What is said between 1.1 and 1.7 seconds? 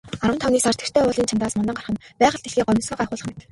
чанадаас